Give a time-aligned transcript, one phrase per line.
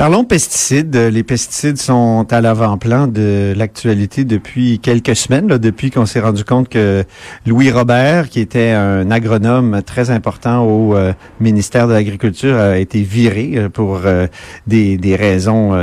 [0.00, 0.96] Parlons pesticides.
[0.96, 6.42] Les pesticides sont à l'avant-plan de l'actualité depuis quelques semaines, là, depuis qu'on s'est rendu
[6.42, 7.04] compte que
[7.44, 13.02] Louis Robert, qui était un agronome très important au euh, ministère de l'Agriculture, a été
[13.02, 14.26] viré euh, pour euh,
[14.66, 15.78] des, des raisons,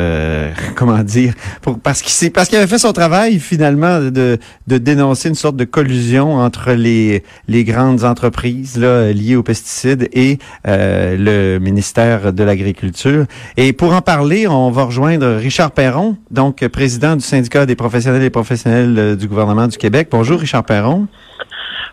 [0.76, 5.30] comment dire, pour, parce qu'il parce qu'il avait fait son travail finalement de, de dénoncer
[5.30, 11.60] une sorte de collusion entre les, les grandes entreprises là, liées aux pesticides et le
[11.60, 13.28] ministère de l'Agriculture.
[13.58, 18.30] Et pour parler, on va rejoindre Richard Perron, donc président du syndicat des professionnels et
[18.30, 20.08] professionnels euh, du gouvernement du Québec.
[20.10, 21.08] Bonjour, Richard Perron.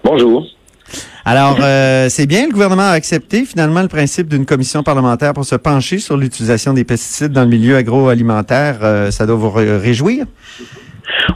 [0.04, 0.46] Bonjour.
[1.24, 5.44] Alors, euh, c'est bien, le gouvernement a accepté finalement le principe d'une commission parlementaire pour
[5.44, 8.78] se pencher sur l'utilisation des pesticides dans le milieu agroalimentaire.
[8.82, 10.26] Euh, ça doit vous réjouir?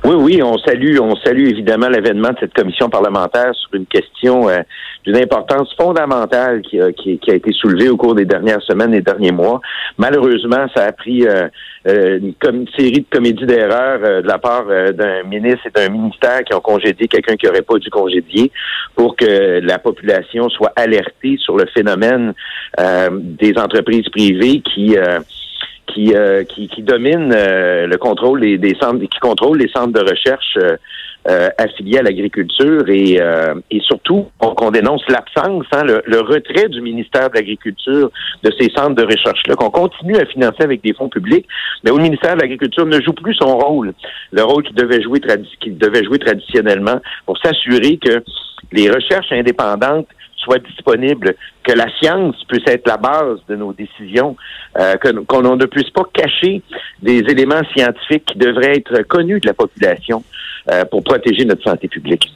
[0.04, 4.48] Oui, oui, on salue, on salue évidemment l'avènement de cette commission parlementaire sur une question
[4.48, 4.60] euh,
[5.04, 9.00] d'une importance fondamentale qui a, qui, a, été soulevée au cours des dernières semaines et
[9.00, 9.60] derniers mois.
[9.96, 11.48] Malheureusement, ça a pris euh,
[11.86, 16.54] euh, une, série de comédies d'erreurs de la part d'un ministre et d'un ministère qui
[16.54, 18.50] ont congédié quelqu'un qui n'aurait pas dû congédier
[18.94, 22.34] pour que la population soit alertée sur le phénomène
[23.10, 24.96] des entreprises privées qui
[25.88, 29.92] qui, euh, qui, qui, domine euh, le contrôle des, des, centres, qui contrôle les centres
[29.92, 30.76] de recherche euh,
[31.58, 33.20] affiliés à l'agriculture et,
[33.70, 38.10] et surtout qu'on dénonce l'absence, hein, le, le, retrait du ministère de l'Agriculture
[38.42, 41.46] de ces centres de recherche-là, qu'on continue à financer avec des fonds publics,
[41.84, 43.92] mais où le ministère de l'Agriculture ne joue plus son rôle,
[44.32, 48.22] le rôle qu'il devait jouer, devait jouer traditionnellement pour s'assurer que
[48.72, 51.34] les recherches indépendantes soit disponible,
[51.64, 54.36] que la science puisse être la base de nos décisions,
[54.78, 54.94] euh,
[55.26, 56.62] qu'on ne puisse pas cacher
[57.02, 60.22] des éléments scientifiques qui devraient être connus de la population
[60.70, 62.32] euh, pour protéger notre santé publique.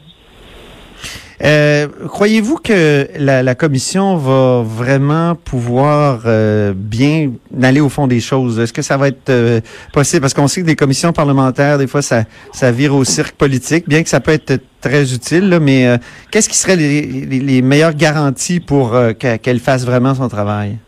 [1.45, 8.61] Euh, croyez-vous que la, commission va vraiment pouvoir euh, bien aller au fond des choses?
[8.61, 9.61] Est-ce que ça va être euh,
[9.93, 10.21] possible?
[10.21, 13.89] Parce qu'on sait que des commissions parlementaires, des fois, ça, ça vire au cirque politique,
[13.89, 15.97] bien que ça peut être très utile, mais
[16.31, 20.79] qu'est-ce qui serait les, les, meilleures garanties pour qu'elle fasse vraiment son travail?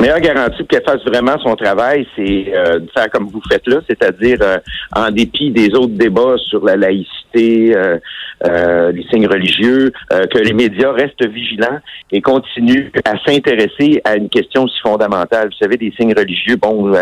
[0.00, 3.80] Meilleure garantie qu'elle fasse vraiment son travail, c'est euh, de faire comme vous faites là,
[3.88, 4.58] c'est-à-dire euh,
[4.94, 10.92] en dépit des autres débats sur la laïcité, euh, les signes religieux, que les médias
[10.92, 11.78] restent vigilants
[12.10, 15.48] et continuent à s'intéresser à une question aussi fondamentale.
[15.48, 16.92] Vous savez, des signes religieux, bon,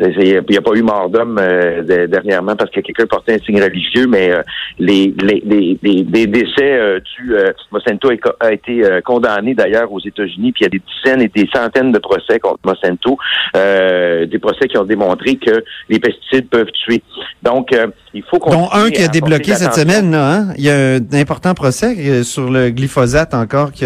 [0.00, 3.62] il n'y a pas eu mort d'homme euh, dernièrement parce que quelqu'un portait un signe
[3.62, 4.42] religieux, mais euh,
[4.78, 7.34] les, les, les, les, décès euh, du
[7.70, 8.10] Mosento
[8.40, 11.92] a été condamné d'ailleurs aux États-Unis, puis il y a des dizaines et des centaines
[11.92, 13.18] de procès contre Mosento,
[13.54, 17.02] des procès qui ont démontré que les pesticides peuvent tuer.
[17.42, 17.74] Donc,
[18.14, 18.50] il faut qu'on...
[18.50, 20.54] Dont un qui a débloqué cette semaine, là, hein?
[20.56, 23.84] il y a un important procès sur le glyphosate encore qui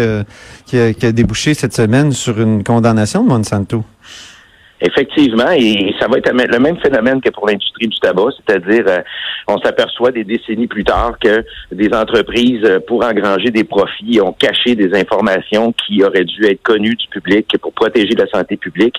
[0.65, 3.83] qui a débouché cette semaine sur une condamnation de Monsanto.
[4.81, 8.99] Effectivement, et ça va être le même phénomène que pour l'industrie du tabac, c'est-à-dire euh,
[9.47, 14.33] on s'aperçoit des décennies plus tard que des entreprises, euh, pour engranger des profits, ont
[14.33, 18.95] caché des informations qui auraient dû être connues du public pour protéger la santé publique.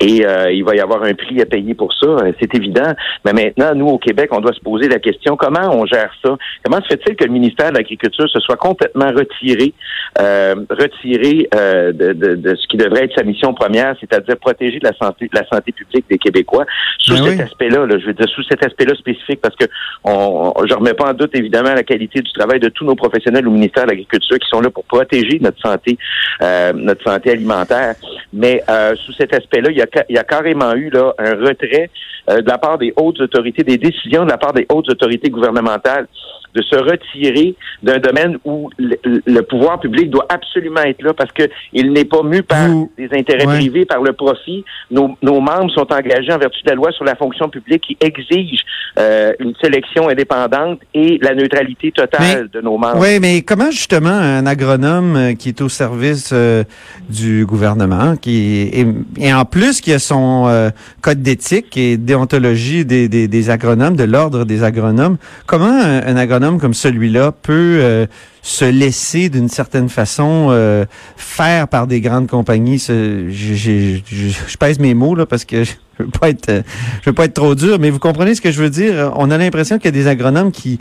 [0.00, 2.94] Et euh, il va y avoir un prix à payer pour ça, c'est évident.
[3.26, 6.38] Mais maintenant, nous, au Québec, on doit se poser la question, comment on gère ça?
[6.64, 9.74] Comment se fait-il que le ministère de l'Agriculture se soit complètement retiré,
[10.16, 15.09] retiré de, de, de ce qui devrait être sa mission première, c'est-à-dire protéger la santé
[15.32, 16.66] la santé publique des Québécois
[16.98, 17.86] sous ben cet aspect-là.
[17.98, 19.64] je veux dire sous cet aspect-là spécifique, parce que
[20.04, 23.46] on, je remets pas en doute évidemment la qualité du travail de tous nos professionnels
[23.46, 25.98] au ministère de l'Agriculture qui sont là pour protéger notre santé,
[26.42, 27.94] euh, notre santé alimentaire.
[28.32, 31.34] Mais euh, sous cet aspect-là, il y a, il y a carrément eu là un
[31.34, 31.90] retrait
[32.28, 35.30] euh, de la part des hautes autorités, des décisions de la part des hautes autorités
[35.30, 36.06] gouvernementales
[36.54, 41.32] de se retirer d'un domaine où le, le pouvoir public doit absolument être là parce
[41.32, 43.56] que il n'est pas mu par Vous- des intérêts Ouais.
[43.56, 44.64] privés, par le profit.
[44.90, 47.96] Nos, nos membres sont engagés en vertu de la loi sur la fonction publique qui
[48.00, 48.60] exige
[48.98, 52.98] euh, une sélection indépendante et la neutralité totale de nos membres.
[53.00, 56.64] Oui, mais comment justement un agronome euh, qui est au service euh,
[57.08, 58.86] du gouvernement, qui est- et,
[59.28, 60.70] et en plus qui a son euh,
[61.00, 65.16] code d'éthique et déontologie des, des, des agronomes, de l'ordre des agronomes,
[65.46, 68.06] comment un, un agronome comme celui-là peut euh,
[68.42, 70.84] se laisser d'une certaine façon euh,
[71.16, 76.30] faire par des grandes compagnies je, pèse mes mots là parce que je veux pas
[76.30, 76.62] être euh,
[77.02, 79.12] je veux pas être trop dur, mais vous comprenez ce que je veux dire?
[79.16, 80.78] On a l'impression qu'il y a des agronomes qui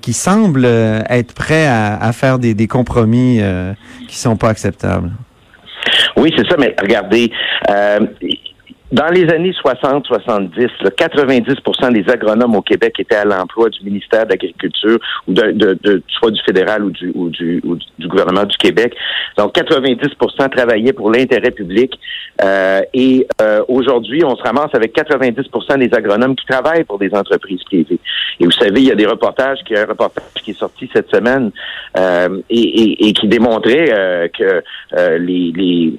[0.00, 3.40] qui semblent être prêts à, faire des, des compromis
[4.08, 5.12] qui sont pas acceptables.
[6.16, 7.30] Oui, c'est ça, mais regardez,
[8.90, 14.30] dans les années 60-70, 90% des agronomes au Québec étaient à l'emploi du ministère de
[14.30, 18.44] l'Agriculture ou de, de, de- soit du fédéral ou du, ou du, ou du gouvernement
[18.44, 18.94] du Québec.
[19.36, 21.98] Donc, 90% travaillaient pour l'intérêt public.
[22.42, 27.12] Euh, et euh, aujourd'hui, on se ramasse avec 90% des agronomes qui travaillent pour des
[27.14, 27.98] entreprises privées.
[28.40, 30.58] Et vous savez, il y a des reportages, il y a un reportage qui est
[30.58, 31.50] sorti cette semaine
[31.98, 34.62] euh, et, et- et qui démontrait euh, que
[34.96, 35.92] euh, les, les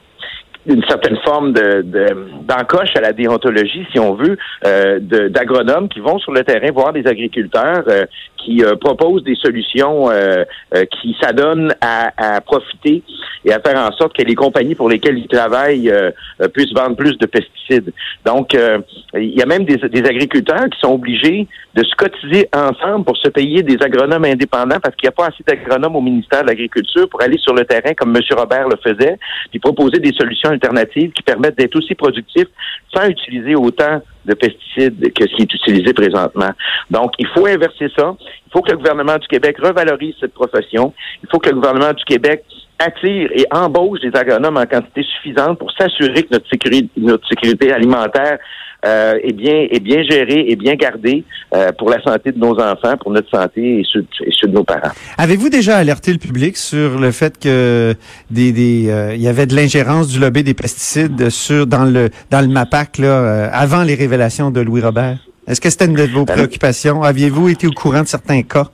[0.70, 2.16] une certaine forme de de-
[2.48, 5.00] d'encoche à la déontologie, si on veut, euh,
[5.30, 8.06] d'agronomes qui vont sur le terrain voir des agriculteurs euh,
[8.44, 10.44] qui euh, proposent des solutions euh,
[10.76, 13.04] euh, qui s'adonnent à, à profiter
[13.46, 16.74] et à faire en sorte que les compagnies pour lesquelles ils travaillent euh, euh, puissent
[16.74, 17.94] vendre plus de pesticides.
[18.26, 18.80] Donc, euh,
[19.14, 23.18] il y a même des, des agriculteurs qui sont obligés de se cotiser ensemble pour
[23.18, 26.48] se payer des agronomes indépendants parce qu'il n'y a pas assez d'agronomes au ministère de
[26.48, 28.22] l'Agriculture pour aller sur le terrain comme M.
[28.36, 29.18] Robert le faisait,
[29.52, 32.48] puis proposer des solutions alternatives qui permettent d'être aussi productifs
[32.94, 36.52] sans utiliser autant de pesticides que ce qui est utilisé présentement.
[36.90, 38.16] Donc, il faut inverser ça.
[38.22, 40.94] Il faut que le gouvernement du Québec revalorise cette profession.
[41.24, 42.46] Il faut que le gouvernement du Québec
[42.80, 47.74] attire et embauche des agronomes en quantité suffisante pour s'assurer que notre sécurité, notre sécurité
[47.74, 48.40] alimentaire
[48.86, 51.24] euh, est bien est bien gérée et bien gardée
[51.54, 54.54] euh, pour la santé de nos enfants, pour notre santé et ceux, et ceux de
[54.54, 54.92] nos parents.
[55.18, 57.94] Avez-vous déjà alerté le public sur le fait que
[58.30, 62.10] des, des euh, il y avait de l'ingérence du lobby des pesticides sur dans le
[62.30, 65.18] dans le MAPAC là euh, avant les révélations de Louis Robert?
[65.48, 67.02] Est-ce que c'était une de vos Ben, préoccupations?
[67.02, 68.68] Aviez-vous été au courant de certains cas?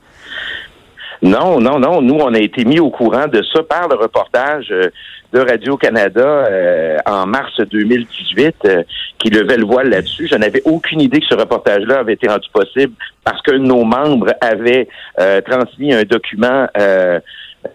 [1.22, 2.02] Non, non, non.
[2.02, 4.90] Nous, on a été mis au courant de ça par le reportage euh,
[5.36, 8.84] de Radio-Canada euh, en mars 2018 euh,
[9.20, 10.30] qui levait le voile là-dessus.
[10.32, 12.94] Je n'avais aucune idée que ce reportage-là avait été rendu possible
[13.26, 14.88] parce que nos membres avaient
[15.20, 17.20] euh, transmis un document euh,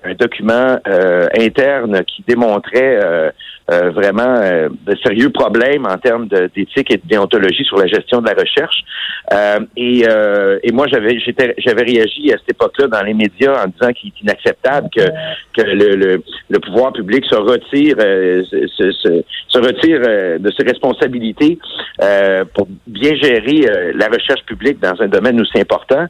[0.05, 3.31] un document euh, interne qui démontrait euh,
[3.71, 8.21] euh, vraiment euh, de sérieux problèmes en termes d'éthique et de déontologie sur la gestion
[8.21, 8.83] de la recherche.
[9.33, 13.93] Euh, et, euh, et moi, j'avais réagi à cette époque-là dans les médias en disant
[13.93, 15.03] qu'il est inacceptable que
[15.57, 20.01] que le, le, le pouvoir public se retire euh, se, se- se- retire
[20.41, 21.59] de ses responsabilités
[22.55, 26.07] pour bien gérer la recherche publique dans un domaine aussi important.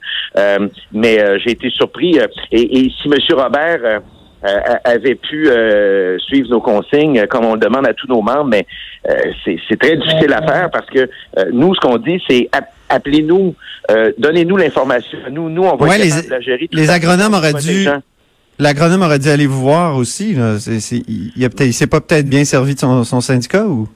[0.92, 2.18] Mais j'ai été surpris.
[2.52, 3.14] et, et si M.
[3.36, 4.02] Robert
[4.44, 8.22] euh, avait pu euh, suivre nos consignes euh, comme on le demande à tous nos
[8.22, 8.66] membres, mais
[9.08, 9.14] euh,
[9.44, 12.72] c'est c'est très difficile à faire parce que euh, nous, ce qu'on dit, c'est app-
[12.88, 13.54] appelez-nous,
[13.90, 15.18] euh, donnez-nous l'information.
[15.30, 16.68] Nous, nous, on va Ouais, les- la gérer.
[16.68, 17.86] tout les agronomes auraient dû-.
[18.58, 20.34] L'agronome aurait dû aller vous voir aussi.
[20.34, 20.58] Là.
[20.58, 23.64] C'est, c'est- il, a peut-être, il s'est pas peut-être bien servi de son, son syndicat
[23.64, 23.88] ou?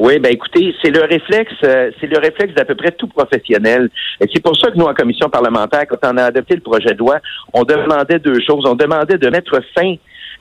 [0.00, 3.90] Oui, ben écoutez, c'est le réflexe, euh, c'est le réflexe d'à peu près tout professionnel.
[4.18, 6.94] Et c'est pour ça que nous, en commission parlementaire, quand on a adopté le projet
[6.94, 7.18] de loi,
[7.52, 8.64] on demandait deux choses.
[8.66, 9.96] On demandait de mettre fin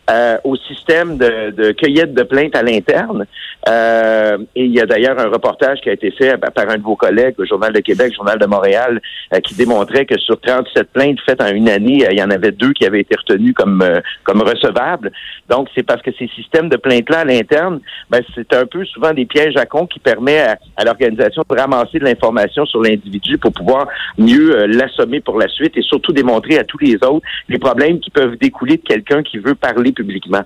[0.10, 3.26] euh, au système de, de cueillette de plaintes à l'interne.
[3.68, 6.84] Euh, et il y a d'ailleurs un reportage qui a été fait par un de
[6.84, 9.02] vos collègues au Journal de Québec, Journal de Montréal,
[9.34, 12.30] euh, qui démontrait que sur 37 plaintes faites en une année, euh, il y en
[12.30, 15.12] avait deux qui avaient été retenues comme euh, comme recevables.
[15.50, 19.14] Donc c'est parce que ces systèmes de plaintes-là à l'interne, ben, c'est un peu souvent
[19.14, 23.52] des pièges à con qui permet à, l'organisation de ramasser de l'information sur l'individu pour
[23.52, 23.88] pouvoir
[24.18, 28.10] mieux l'assommer pour la suite et surtout démontrer à tous les autres les problèmes qui
[28.10, 30.44] peuvent découler de quelqu'un qui veut parler publiquement.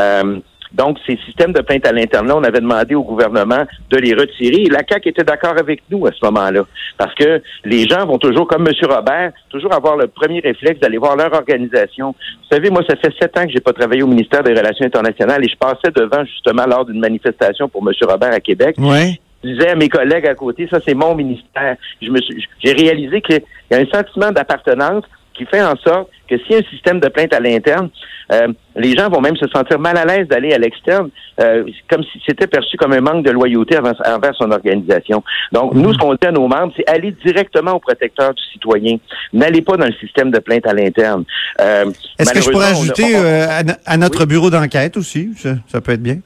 [0.00, 0.38] Euh,
[0.72, 4.62] donc, ces systèmes de plainte à l'interne, on avait demandé au gouvernement de les retirer
[4.62, 6.62] et la CAQ était d'accord avec nous à ce moment-là.
[6.98, 8.74] Parce que les gens vont toujours, comme M.
[8.90, 12.08] Robert, toujours avoir le premier réflexe d'aller voir leur organisation.
[12.08, 14.84] Vous savez, moi, ça fait sept ans que j'ai pas travaillé au ministère des Relations
[14.84, 17.94] internationales et je passais devant justement lors d'une manifestation pour M.
[18.08, 19.20] Robert à Québec Ouais.
[19.44, 21.76] je disais à mes collègues à côté, ça c'est mon ministère.
[22.02, 26.08] Je me suis, j'ai réalisé qu'il y a un sentiment d'appartenance qui fait en sorte
[26.28, 27.90] que s'il y a un système de plainte à l'interne,
[28.32, 31.10] euh, les gens vont même se sentir mal à l'aise d'aller à l'externe,
[31.40, 35.22] euh, comme si c'était perçu comme un manque de loyauté envers, envers son organisation.
[35.52, 38.96] Donc, nous, ce qu'on dit à nos membres, c'est aller directement au protecteur du citoyen.
[39.32, 41.24] N'allez pas dans le système de plainte à l'interne.
[41.60, 45.30] Euh, Est-ce que je pourrais on ajouter euh, à, à notre bureau d'enquête aussi?
[45.36, 46.18] Ça, ça peut être bien.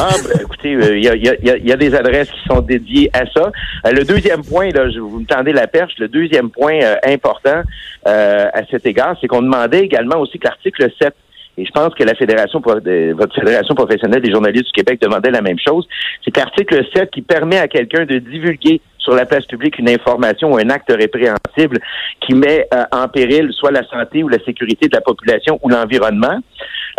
[0.00, 2.42] Ah, ben, écoutez, il y, a, y a- y a- y a des adresses qui
[2.48, 3.50] sont dédiées à ça.
[3.86, 6.94] Euh, le deuxième point, là, je, vous me tendez la perche, le deuxième point euh,
[7.06, 7.62] important
[8.06, 11.12] euh, à cet égard, c'est qu'on demandait également aussi que l'article 7
[11.60, 15.32] et je pense que la fédération, de- votre fédération professionnelle des journalistes du Québec demandait
[15.32, 15.88] la même chose.
[16.24, 20.52] C'est l'article 7 qui permet à quelqu'un de divulguer sur la place publique une information
[20.52, 21.78] ou un acte répréhensible
[22.20, 25.68] qui met euh, en péril soit la santé ou la sécurité de la population ou
[25.68, 26.38] l'environnement.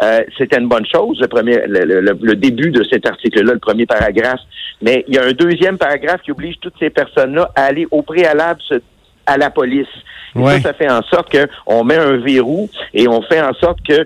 [0.03, 3.60] Euh, C'était une bonne chose, le, premier, le, le- le début de cet article-là, le
[3.60, 4.39] premier paragraphe.
[4.82, 8.01] Mais il y a un deuxième paragraphe qui oblige toutes ces personnes-là à aller au
[8.01, 8.82] préalable se-
[9.25, 9.88] à la police.
[10.36, 10.53] Et Ouais.
[10.62, 14.06] ça, ça fait en sorte qu'on met un verrou et on fait en sorte que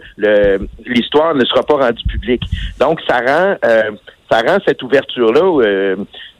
[0.85, 2.43] l'histoire ne sera pas rendue publique.
[2.79, 3.91] Donc, ça rend, euh,
[4.33, 5.95] ça rend cette ouverture-là euh,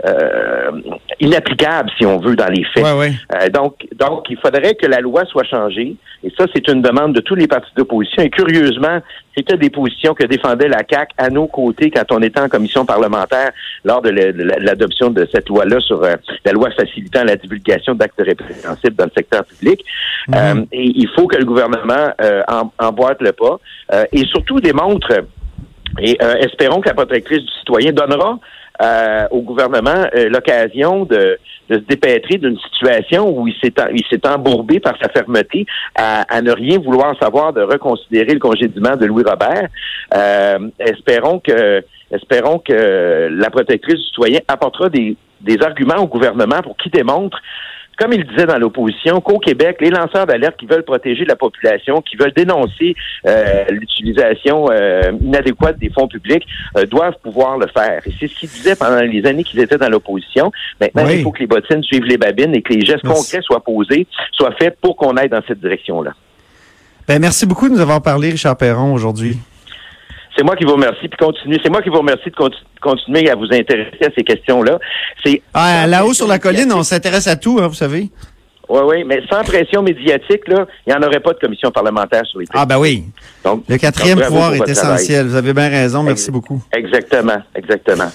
[0.05, 0.71] euh,
[1.19, 2.83] inapplicable, si on veut, dans les faits.
[2.83, 3.11] Ouais, ouais.
[3.35, 5.95] Euh, donc, donc, il faudrait que la loi soit changée.
[6.23, 8.23] Et ça, c'est une demande de tous les partis d'opposition.
[8.23, 8.99] Et curieusement,
[9.37, 12.85] c'était des positions que défendait la CAC à nos côtés quand on était en commission
[12.85, 13.51] parlementaire
[13.83, 16.13] lors de la- de la- de l'adoption de cette loi-là sur euh,
[16.45, 19.83] la loi facilitant la divulgation d'actes répréhensibles dans le secteur public.
[20.33, 23.57] Euh, et il faut que le gouvernement euh, en- emboîte le pas
[24.11, 25.11] et surtout démontre
[25.99, 28.39] et euh, espérons que la protectrice du citoyen donnera
[28.81, 31.37] euh, au gouvernement euh, l'occasion de,
[31.69, 36.41] de se dépêtrer d'une situation où il s'est il s'est embourbé par sa fermeté à,
[36.41, 39.69] ne rien vouloir savoir de reconsidérer le congédiement de Louis Robert.
[40.79, 46.91] Espérons que espérons que la protectrice du citoyen apportera des arguments au gouvernement pour qu'il
[46.91, 47.39] démontre
[47.97, 52.01] comme il disait dans l'opposition, qu'au Québec, les lanceurs d'alerte qui veulent protéger la population,
[52.01, 52.95] qui veulent dénoncer
[53.27, 56.45] euh, l'utilisation euh, inadéquate des fonds publics,
[56.77, 58.01] euh, doivent pouvoir le faire.
[58.05, 60.51] Et c'est ce qu'ils disaient pendant les années qu'ils étaient dans l'opposition.
[60.79, 61.17] Maintenant, Oui.
[61.17, 63.31] il faut que les bottines suivent les babines et que les gestes Merci.
[63.31, 66.13] concrets soient posés, soient faits pour qu'on aille dans cette direction-là.
[67.07, 69.37] Ben, merci beaucoup de nous avoir parlé, Richard Perron, aujourd'hui.
[70.35, 71.57] C'est moi qui vous remercie, puis continue.
[71.63, 74.79] C'est moi qui vous remercie de conti- continuer à vous intéresser à ces questions-là.
[75.23, 78.09] C'est Ah, là-haut sur la colline, on s'intéresse à tout, hein, vous savez.
[78.69, 82.25] Oui, oui, mais sans pression médiatique, là, il n'y en aurait pas de commission parlementaire
[82.25, 83.03] sur les Ah, ben oui.
[83.43, 84.71] Donc, Le quatrième donc, pouvoir est travail.
[84.71, 85.27] essentiel.
[85.27, 86.01] Vous avez bien raison.
[86.01, 86.63] Merci Ex- beaucoup.
[86.75, 88.09] Exactement, exactement.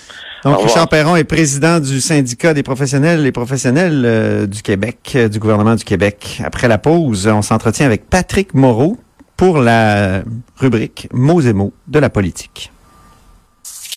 [0.44, 0.62] Donc.
[0.62, 5.38] Richard Perron est président du syndicat des professionnels et professionnels euh, du Québec, euh, du
[5.38, 6.40] gouvernement du Québec.
[6.44, 8.96] Après la pause, on s'entretient avec Patrick Moreau
[9.38, 10.25] pour la
[10.57, 12.73] rubrique Mots et mots de la politique.